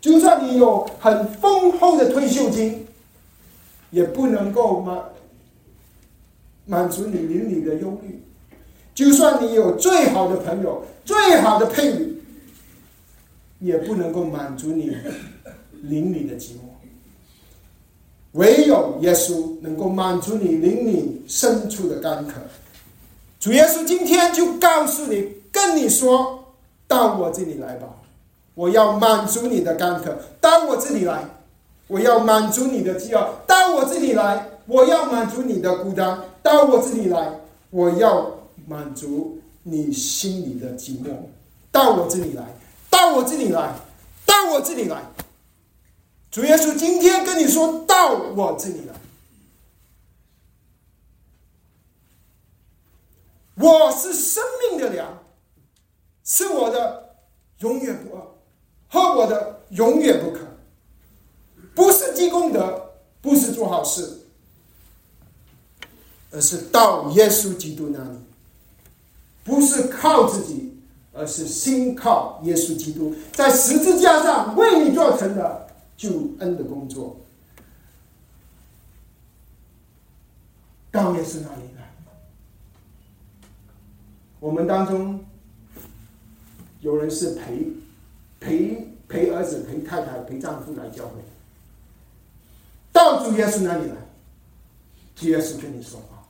[0.00, 2.86] 就算你有很丰厚的退休金，
[3.90, 5.04] 也不能够满
[6.64, 8.22] 满足你邻里的忧虑。
[8.94, 11.98] 就算你有最好的朋友、最好的配偶，
[13.58, 14.96] 也不能够满足你
[15.82, 16.70] 邻里的寂寞。
[18.32, 22.34] 唯有耶稣能够满足你邻里深处的干渴。
[23.38, 26.54] 主耶稣今天就告诉你，跟你说
[26.86, 27.88] 到我这里来吧，
[28.54, 30.18] 我要满足你的干渴。
[30.40, 31.24] 到我这里来，
[31.86, 33.34] 我要满足你的饥饿。
[33.46, 36.18] 到我这里来，我要满足你的孤单。
[36.42, 41.14] 到我这里来，我要满足你心里的寂寞。
[41.72, 42.44] 到我这里来，
[42.88, 43.74] 到我这里来，
[44.26, 45.02] 到我这里来。
[46.30, 48.94] 主耶稣今天跟你说到我这里来，
[53.56, 55.18] 我是生命的粮，
[56.24, 57.16] 是我的
[57.58, 58.34] 永远不饿，
[58.90, 60.40] 喝我的永远不可，
[61.74, 62.90] 不是积功德，
[63.22, 64.20] 不是做好事，
[66.30, 68.18] 而是到耶稣基督那里，
[69.44, 70.76] 不是靠自己，
[71.14, 75.70] 而是心靠耶稣基督在十字架上为你做成的。
[76.00, 77.14] 救恩的工作，
[80.90, 81.92] 到耶稣那里来。
[84.38, 85.22] 我们当中
[86.80, 87.70] 有人是陪
[88.40, 91.20] 陪陪儿子、陪太太、陪丈夫来教会，
[92.90, 93.96] 到主耶稣那里来，
[95.14, 96.26] 主耶稣跟你说话，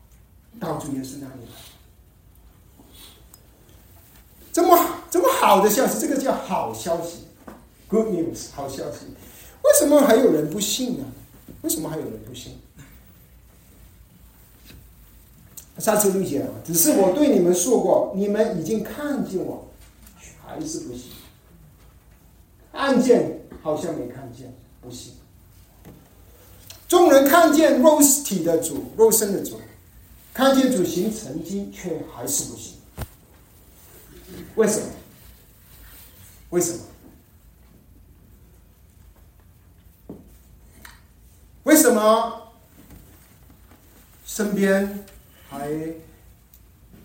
[0.59, 1.53] 到主耶稣那里来，
[4.53, 4.77] 这么
[5.09, 7.29] 这么好的消息，这个叫好消息
[7.89, 9.07] ，Good news，好消息。
[9.63, 11.05] 为什么还有人不信呢？
[11.63, 12.59] 为什么还有人不信？
[15.79, 19.69] 上次理解了，只是我对你们说过，你们已经看见我，
[20.45, 21.13] 还是不信。
[22.73, 25.15] 案件好像没看见，不信。
[26.89, 29.61] 众人看见肉体的主，肉身的主，
[30.35, 32.75] 看见主行成绩，却还是不信。
[34.57, 34.87] 为什么？
[36.51, 36.81] 为什么？
[41.65, 42.53] 为什么
[44.25, 45.05] 身边
[45.49, 45.71] 还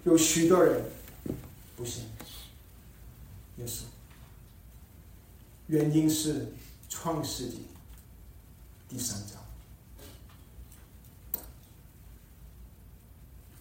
[0.04, 0.84] 有许多人
[1.76, 2.04] 不信
[3.58, 3.82] 耶稣？
[5.68, 6.52] 原因是
[6.90, 7.66] 创世纪
[8.88, 9.42] 第三章。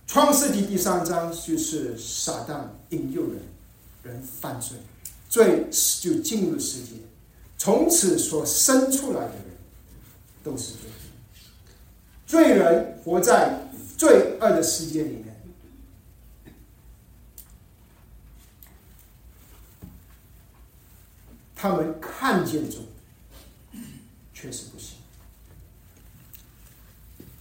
[0.06, 3.42] 创世纪第三章就是撒旦引诱人，
[4.02, 4.76] 人犯罪，
[5.28, 5.66] 罪
[6.00, 6.92] 就进入世界，
[7.58, 9.54] 从此所生出来的人。
[10.44, 10.92] 都是罪人，
[12.26, 15.34] 罪人活在罪恶的世界里面，
[21.64, 22.76] 他们看见主，
[24.34, 24.98] 确实不行。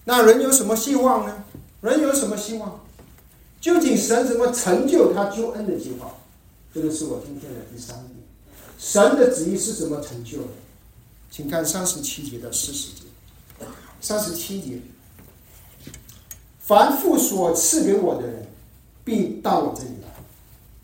[0.05, 1.43] 那人有什么希望呢？
[1.81, 2.79] 人有什么希望？
[3.59, 6.09] 究竟神怎么成就他救恩的计划？
[6.73, 8.11] 这个是我今天的第三点。
[8.79, 10.47] 神的旨意是怎么成就的？
[11.29, 13.03] 请看三十七节到四十节。
[13.99, 14.79] 三十七节，
[16.61, 18.47] 凡父所赐给我的人，
[19.03, 20.07] 必到我这里来。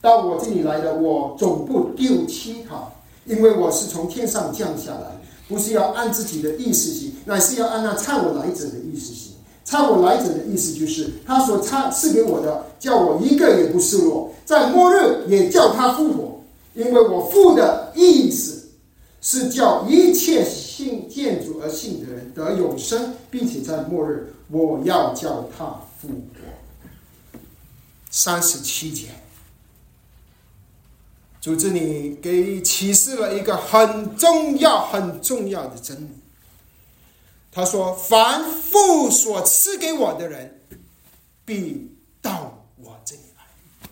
[0.01, 2.91] 到我这里来的，我总不丢弃他，
[3.29, 9.33] 因为我是从天上降下来，不是要按自己的意思行，乃是要按那差我来者的意思行。
[9.63, 16.41] 差我来者的意思就是，他所差赐给我的，叫我一个也不失落，在末日也叫他复活，
[16.73, 18.57] 因为我父的意思。
[19.21, 25.65] 是叫一切信建筑而信的人得永生，并且在末日，我要叫他
[25.99, 27.37] 复活。
[28.09, 29.07] 三十七节，
[31.41, 36.09] 主这里给启示了一个很重要、很重要的真理。
[37.51, 40.61] 他说：“凡父所赐给我的人，
[41.45, 43.89] 必到我这里来。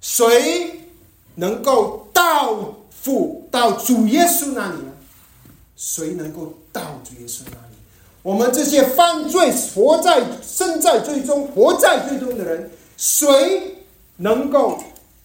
[0.00, 0.88] 谁
[1.34, 4.92] 能够到？”父到主耶稣那里呢？
[5.74, 7.74] 谁能够到主耶稣那里？
[8.22, 13.78] 我们这些犯罪、活在、身在罪中、活在罪中的人，谁
[14.16, 14.84] 能够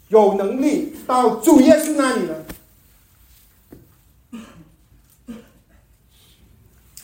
[0.10, 2.46] 有能力到主耶稣那里呢？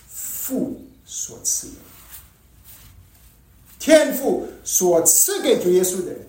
[0.07, 1.75] 父所赐的，
[3.79, 6.27] 天父所赐给主耶稣的人。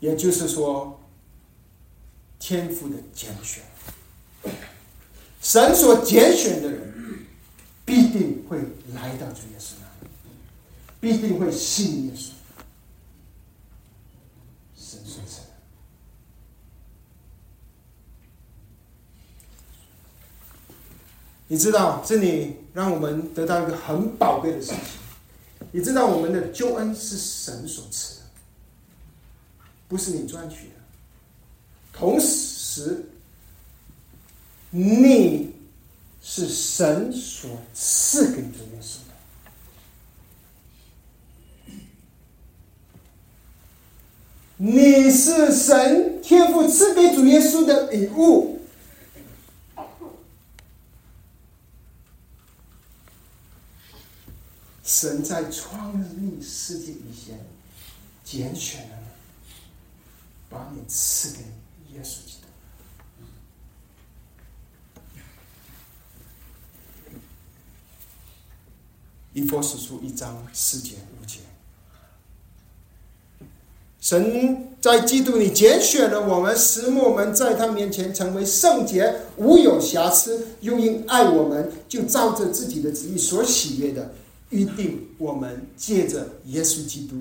[0.00, 1.00] 也就是说，
[2.38, 3.62] 天赋的拣选，
[5.40, 7.24] 神所拣选的人
[7.86, 8.58] 必定会
[8.92, 9.53] 来到主耶稣，
[11.04, 12.30] 必定会信耶稣。
[14.74, 15.48] 神所赐的，
[21.46, 24.78] 你知道，这里让我们得到一个很宝贵的事情。
[25.70, 28.22] 你知道，我们的救恩是神所赐的，
[29.86, 30.74] 不是你赚取的。
[31.92, 33.04] 同时，
[34.70, 35.52] 你
[36.22, 38.96] 是神所赐给你的耶稣
[44.66, 48.62] 你是神天赋赐给主耶稣的礼物。
[54.82, 57.38] 神在创立世界以前，
[58.24, 58.98] 拣选了，
[60.48, 61.42] 把你赐给
[61.92, 62.48] 耶稣基督。
[69.34, 71.40] 以佛所书一章四节五节，
[74.04, 80.46] 神在基督里拣选了我们，使我们在他面前成为圣洁，无有瑕疵。
[80.60, 84.12] 又因爱我们，就照着自己的旨意所喜悦的。
[84.50, 87.16] 预定我们借着耶稣基督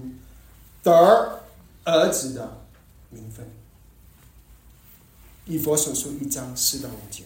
[0.84, 1.40] 得
[1.86, 2.58] 儿子的
[3.12, 3.50] 名分。
[5.46, 7.24] 以佛所书一章四到五节。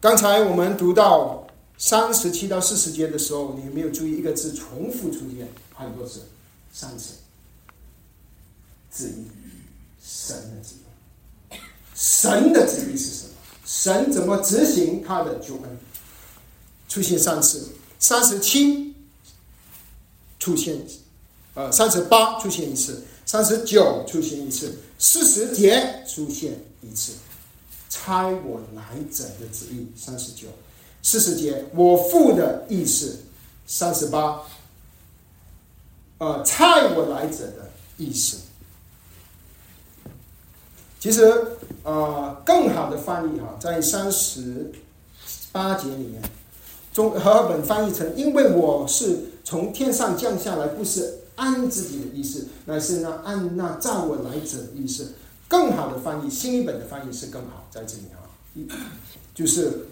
[0.00, 1.37] 刚才我们读到
[1.78, 6.22] 三十七到四十节的时候，你有没有注意一个字重复出现很多次？
[6.72, 7.14] 三次。
[8.92, 9.26] 旨意，
[10.04, 11.56] 神的旨意。
[11.94, 13.30] 神的旨意是什么？
[13.64, 15.78] 神怎么执行他的救恩？
[16.88, 17.68] 出现三次，
[17.98, 18.94] 三十七
[20.40, 20.84] 出现，
[21.54, 27.12] 呃，三十八出现一次，三十九出现一次，四十节出现一次。
[27.90, 30.48] 猜我来者的旨意，三十九，
[31.10, 33.20] 四十节我父的意思，
[33.66, 34.42] 三十八，
[36.18, 38.36] 呃，差我来者的意思。
[41.00, 41.32] 其实，
[41.82, 44.70] 呃，更好的翻译哈，在三十
[45.50, 46.20] 八节里面。
[46.92, 55.14] 中和本翻译成：“因为我是从天上降下来，不是按自己的意思，乃是那按那造我来者的意思。”
[55.48, 58.76] 更好的翻译，新一本的翻译是更好，在这里啊，
[59.34, 59.86] 就是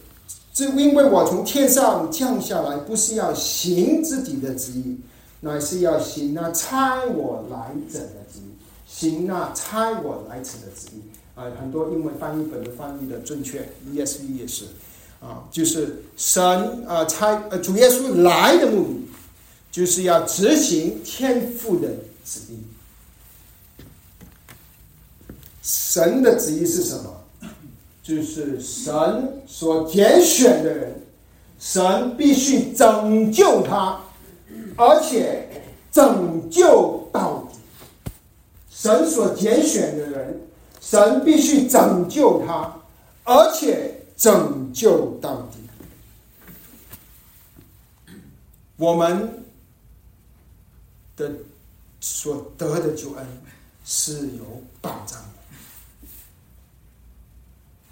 [0.57, 4.99] 这因为我从天上降下来，不是要行自己的旨意，
[5.41, 11.03] 乃是要行那差我来者的旨意，行那差我来者的旨意。
[11.35, 14.65] 啊，很多英文翻译本的翻译的正确，ESV 也是。
[15.21, 16.43] 啊，就是神
[16.87, 19.09] 啊，差呃主耶稣来的目的，
[19.71, 21.89] 就是要执行天父的
[22.25, 22.57] 旨意。
[25.63, 27.16] 神的旨意是什么？
[28.07, 31.03] 就是神所拣选的人，
[31.59, 34.01] 神必须拯救他，
[34.77, 35.49] 而且
[35.91, 37.59] 拯救到底。
[38.71, 40.41] 神所拣选的人，
[40.81, 42.81] 神必须拯救他，
[43.25, 43.95] 而且。
[44.17, 45.59] 拯救到底，
[48.79, 49.45] 我们
[51.19, 51.31] 的
[52.01, 53.27] 所得的救恩
[53.85, 55.36] 是有保障的。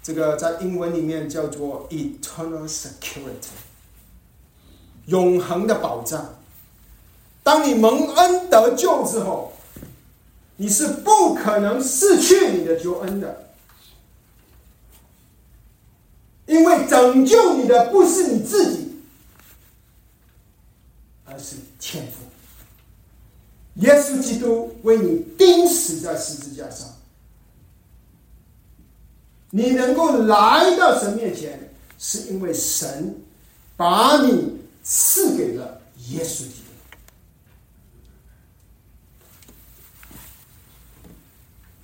[0.05, 3.55] 这个在英文里面叫做 “eternal security”，
[5.07, 6.35] 永恒的保障。
[7.41, 9.53] 当你蒙恩得救之后，
[10.57, 13.47] 你是不可能失去你的救恩的。
[16.45, 19.01] 因为拯救你的不是你自己，
[21.25, 22.19] 而是天父。
[23.81, 26.94] 耶稣基督为你钉死在十字架上，
[29.55, 33.23] 你能够来到神面前，是因为神
[33.77, 36.55] 把你赐给了耶稣基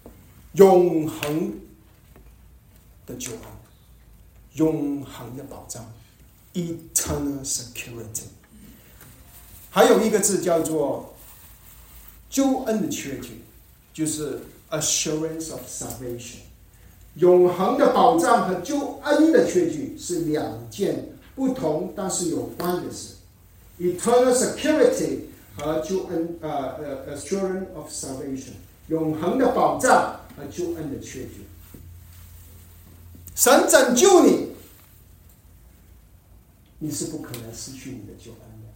[0.03, 0.09] 督，
[0.55, 1.61] 永恒
[3.05, 3.39] 的救恩。
[4.55, 5.89] 永恒的保障
[6.53, 8.23] ，eternal security。
[9.69, 11.15] 还有一个字叫做
[12.29, 13.41] 救恩的确定，
[13.93, 14.41] 就是
[14.71, 16.39] assurance of salvation。
[17.15, 23.15] 永恒的保障和救恩的确据是两件不同但是有关的事。
[23.79, 25.19] eternal security
[25.57, 28.53] 和救恩，呃呃，assurance of salvation，
[28.87, 31.45] 永恒的保障和救恩的确据。
[33.35, 34.47] 神拯救你，
[36.79, 38.67] 你是不可能失去你的救恩的。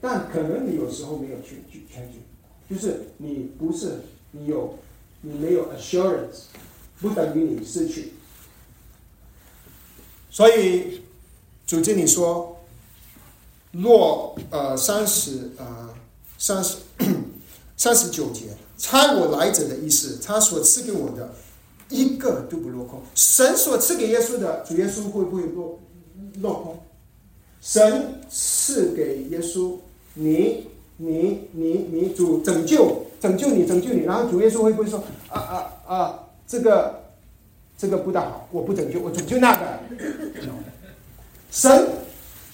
[0.00, 2.18] 但可能你有时候没有去去全据，
[2.68, 4.00] 就是你不是
[4.36, 4.78] 你有
[5.20, 6.46] 你没有 assurance，
[7.00, 8.12] 不等于你失去。
[10.28, 11.02] 所以
[11.64, 12.60] 主经理说，
[13.70, 15.94] 若呃三十呃
[16.36, 16.78] 三十
[17.76, 21.32] 三十九节，猜我来者的意思，他所赐给我的
[21.88, 23.00] 一个都不落空。
[23.14, 25.80] 神所赐给耶稣的，主耶稣会不会落
[26.40, 26.82] 落空？
[27.60, 29.78] 神赐给耶稣，
[30.14, 30.66] 你
[30.96, 37.02] 你你你主拯救拯救你拯救你，然后主耶稣会不会说啊啊啊这个
[37.76, 39.80] 这个不大好，我不拯救，我拯救那个。
[41.50, 41.88] 神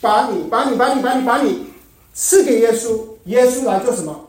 [0.00, 1.66] 把你把你把你把你把你
[2.14, 4.28] 赐给耶稣，耶稣来做什么？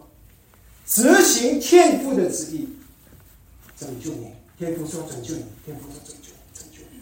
[0.86, 2.68] 执行天父的旨意，
[3.78, 4.28] 拯救你。
[4.58, 7.00] 天父说拯救你，天父说拯救你，拯救你。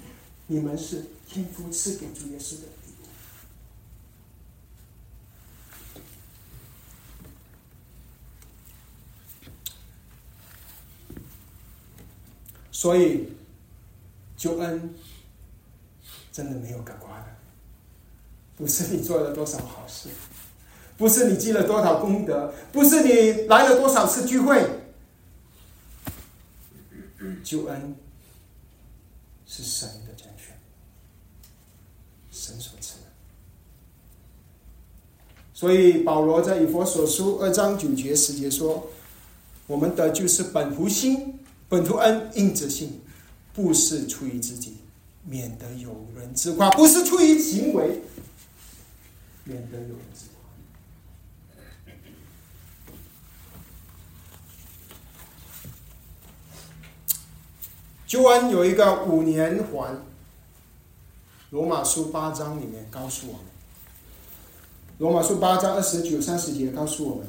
[0.48, 2.68] 你们是天父赐给主耶稣的。
[12.80, 13.28] 所以，
[14.38, 14.96] 救恩
[16.32, 17.26] 真的没有感化的，
[18.56, 20.08] 不是你做了多少好事，
[20.98, 24.66] 不是你积了多少功德，不是你来了多少次聚会，
[27.44, 27.94] 救恩
[29.46, 30.58] 是神的拣选，
[32.32, 33.08] 神所赐的。
[35.54, 38.90] 所以保罗在以佛所书二章九节十节说
[39.68, 41.36] ：“我们的就是本乎心。”
[41.70, 43.00] 本图恩应之信，
[43.54, 44.78] 不是出于自己，
[45.24, 48.02] 免得有人自夸；不是出于行为，
[49.44, 50.40] 免得有人自夸。
[58.08, 60.04] 救恩有一个五年环，
[61.52, 63.44] 罗马书八章里面告诉我们，
[64.98, 67.28] 罗马书八章二十九、三十节告诉我们。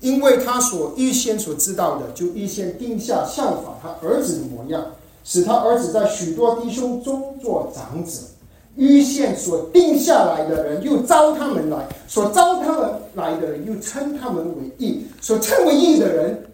[0.00, 4.86] 因为他所预先所知道的，就预先定下效法他儿子的模样，
[5.24, 8.28] 使他儿子在许多弟兄中做长子。
[8.76, 15.06] 预先所定下来的人，又招他们来；所招他们来的人，又称他们为义。
[15.18, 16.46] 所称为义的人，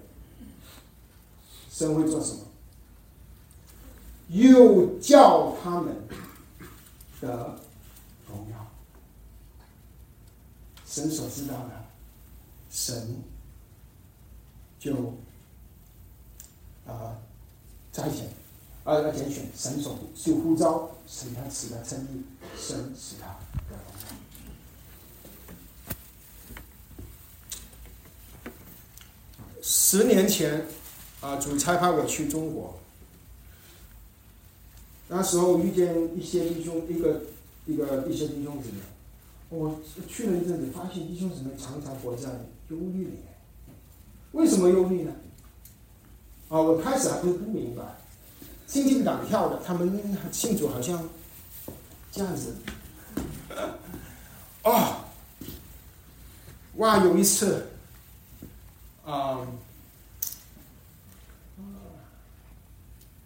[1.69, 2.39] 神会做什么？
[4.29, 5.89] 又叫他们
[7.21, 7.57] 的
[8.29, 8.57] 荣耀。
[10.87, 11.71] 神所知道的，
[12.71, 13.17] 神。
[14.83, 15.15] 就
[16.85, 17.17] 啊，
[17.93, 18.27] 摘选，
[18.83, 22.25] 啊要拣选神所就呼召，使他使他称义，
[22.59, 23.39] 神使他
[29.63, 30.67] 十年前，
[31.21, 32.81] 啊，主差派我去中国，
[35.07, 37.23] 那时候遇见一些弟兄，一个
[37.67, 38.81] 一个一些弟兄姊妹，
[39.51, 39.79] 我
[40.09, 42.29] 去了一阵子，发现弟兄姊妹常常活在
[42.71, 43.32] 忧虑里面。
[44.33, 45.13] 为什么忧虑呢？
[46.49, 47.83] 啊，我开始还不不明白，
[48.67, 49.63] 心惊胆跳的。
[49.65, 51.09] 他们庆祝好像
[52.11, 52.55] 这样子。
[54.63, 55.05] 哦，
[56.77, 57.05] 哇！
[57.05, 57.69] 有一次，
[59.05, 59.47] 啊，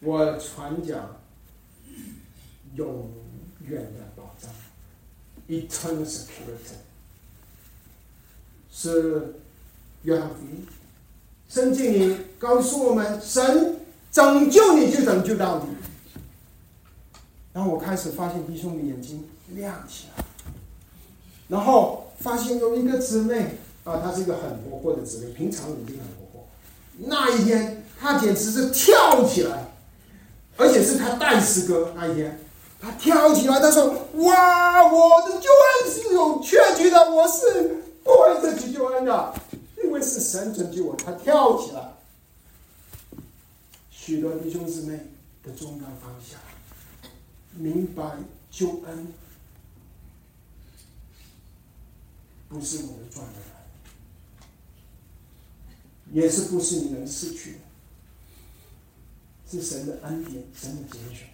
[0.00, 1.16] 我传讲
[2.74, 3.10] 永
[3.60, 4.50] 远的保障
[5.48, 6.76] ，eternal security，
[8.70, 9.34] 是
[10.02, 10.66] 约翰福音。
[11.48, 13.76] 圣经里告诉我们，神
[14.10, 15.66] 拯救你就拯救到底。
[17.52, 19.24] 然后我开始发现弟兄的眼睛
[19.54, 20.24] 亮起来，
[21.48, 26.46] 然后发现有一个姊妹啊，她是一个很活泼的姊妹，平常眼睛很活泼。
[26.98, 29.68] 那一天，她简直是跳起来，
[30.58, 32.38] 而且是她带诗歌那一天，
[32.78, 33.86] 她跳起来，她说
[34.16, 39.32] ：“哇，我的救恩是有确据的，我是不会失去救恩的。”
[39.86, 41.92] 因为是神拯救我，他跳起来。
[43.90, 44.98] 许多弟兄姊妹
[45.44, 46.38] 的重担放下，
[47.54, 48.16] 明白
[48.50, 49.06] 救恩
[52.48, 54.50] 不是我们赚的来，
[56.12, 57.58] 也是不是你能失去的，
[59.48, 61.28] 是神的恩典，神的拣选。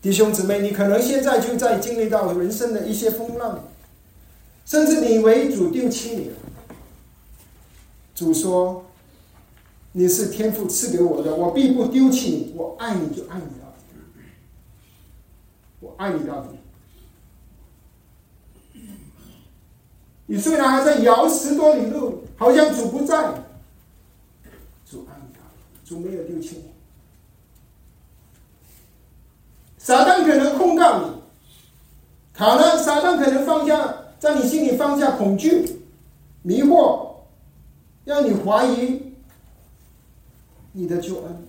[0.00, 3.68] 弟兄姊妹，你可能现在就在经历到人生的一些风浪。
[4.64, 6.30] 甚至你为主丢弃你，
[8.14, 8.86] 主说
[9.92, 13.82] ：“你是天父赐给我的，我必不丢弃你，我爱你就爱你到底，
[15.80, 16.48] 我爱你到底。”
[20.26, 23.16] 你虽然还在摇十多里路，好像主不在，
[24.88, 26.72] 主爱你到底，主没有丢弃你。
[29.76, 31.16] 撒旦可能控告你，
[32.34, 33.98] 好了撒旦可能放下。
[34.22, 35.80] 在你心里放下恐惧，
[36.42, 37.08] 迷惑，
[38.04, 39.02] 让你怀疑
[40.70, 41.44] 你的救恩。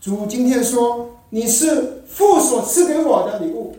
[0.00, 3.76] 主今天说：“你是父所赐给我的礼物，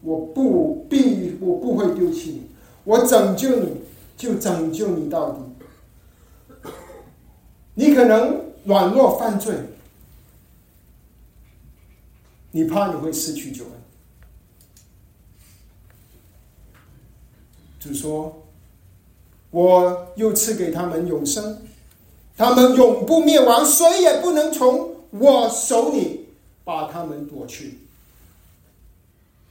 [0.00, 2.50] 我不必，我不会丢弃你，
[2.84, 3.82] 我拯救你，
[4.16, 5.40] 就拯救你到底。
[7.74, 9.54] 你可能软弱犯罪，
[12.52, 13.72] 你怕你会失去救恩。
[17.80, 18.40] 主说
[19.50, 21.62] ：“我又赐给他们永生，
[22.36, 26.28] 他们永不灭亡，谁也不能从。”我手里
[26.62, 27.80] 把他们夺去。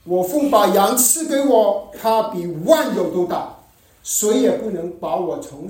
[0.06, 3.54] 我父把羊赐给我，他比万有都大，
[4.02, 5.68] 谁也不能把我从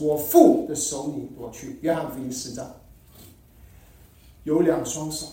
[0.00, 1.80] 我父的手里夺去。
[1.82, 2.64] 约翰福音四章
[4.44, 5.26] 有两双手，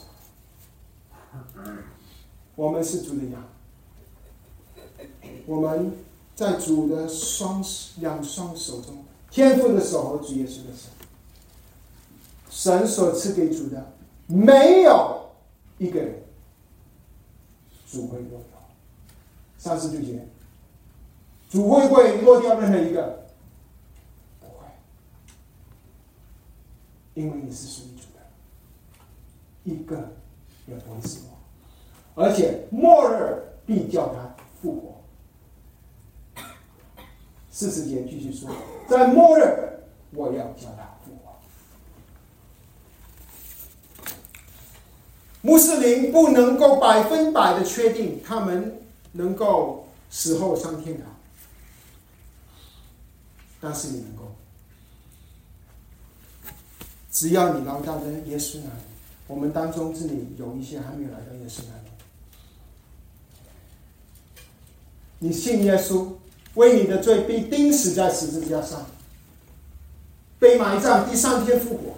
[2.55, 3.47] 我们是主的羊，
[5.45, 5.91] 我们
[6.41, 7.63] 在主的双
[7.99, 10.89] 两双手中，天父的手和主耶稣的手。
[12.49, 13.93] 神所赐给主的，
[14.25, 15.29] 没有
[15.77, 16.23] 一个人
[17.87, 18.59] 主会落掉。
[19.59, 20.27] 三十九节，
[21.47, 23.23] 主会不会落掉任何一个？
[24.39, 24.65] 不会，
[27.13, 29.95] 因为你是属于主的，一个
[30.65, 34.90] 也不会死亡，而且末日必叫他复活。
[37.61, 38.49] 四十节继续说，
[38.89, 39.43] 在末日
[40.13, 40.89] 我要叫他。
[45.43, 48.79] 穆斯林不能够百分百的确定他们
[49.11, 51.07] 能够死后上天堂，
[53.59, 54.35] 但是你能够，
[57.11, 58.81] 只要你来到了耶稣那里，
[59.27, 61.89] 我们当中这里有一些还没有来到耶稣那里，
[65.19, 66.07] 你信耶稣，
[66.55, 68.85] 为你的罪被钉死在十字架上，
[70.39, 71.97] 被埋葬，第三天复活。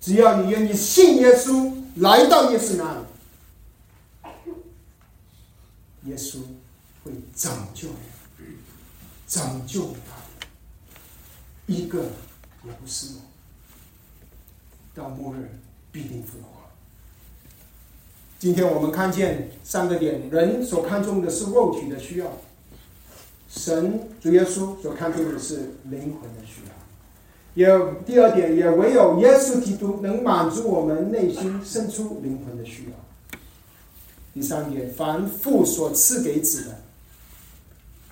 [0.00, 2.94] 只要你愿意信耶稣，来到耶稣那
[4.24, 4.50] 里，
[6.10, 6.40] 耶稣
[7.04, 7.88] 会拯救
[8.38, 8.44] 你，
[9.28, 9.94] 拯救
[11.66, 12.02] 你一个
[12.64, 13.14] 也不是。
[14.94, 15.58] 到末日
[15.90, 16.51] 必定复活。
[18.42, 22.26] 今天我们看见三个点：人所看重的是肉体的需要，
[23.48, 26.72] 神主耶稣所看重的是灵魂的需要。
[27.54, 33.38] 也第二点，也唯有耶稣基督能满足我们内心深处灵魂的需要。
[34.34, 36.80] 第三点，凡父所赐给子的，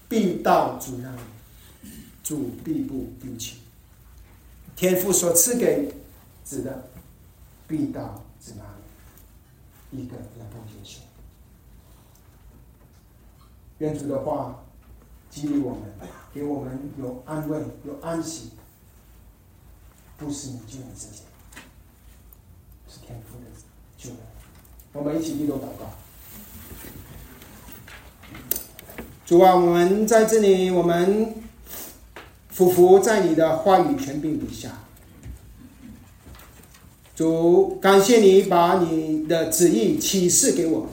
[0.08, 1.90] 必到主那里，
[2.22, 3.56] 主必不丢弃；
[4.76, 5.92] 天父所赐给
[6.44, 6.88] 子的，
[7.66, 8.62] 必到子那，
[9.92, 11.00] 一个也不丢弃。
[13.78, 14.62] 愿主的话
[15.30, 15.82] 激励我们，
[16.34, 18.50] 给我们有安慰，有安息。
[20.16, 21.22] 不是你救你自己，
[22.86, 23.46] 是天父的
[23.96, 24.18] 救恩。
[24.92, 25.90] 我们一起低头祷告。
[29.24, 31.34] 主啊，我们在这里，我们
[32.54, 34.72] 匍匐在你的话语权柄底下。
[37.20, 40.88] 主，感谢你把你的旨意启示给我，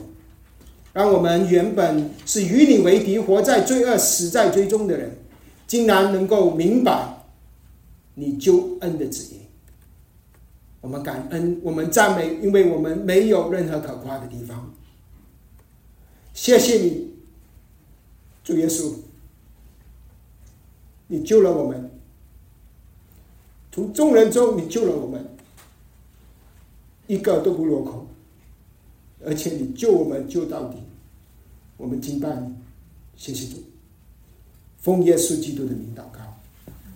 [0.92, 5.16] 让我们原本是与你为敌、活在罪恶、死在追踪的人，
[5.66, 7.24] 竟然能够明白。
[8.12, 9.38] 你救恩的旨意，
[10.82, 14.70] 我们感恩，我们赞美，因为我们没有任何可夸的地方。
[16.34, 17.10] 谢谢你，
[18.44, 18.92] 主耶稣，
[21.06, 21.90] 你救了我们，
[23.72, 25.24] 从众人中你救了我们，
[27.08, 28.06] 一个都不落空，
[29.24, 30.78] 而且你救我们救到底，
[31.76, 32.54] 我们敬拜你，
[33.16, 33.60] 谢谢主，
[34.76, 36.20] 奉耶稣基督的名祷告，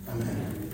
[0.07, 0.72] 阿门。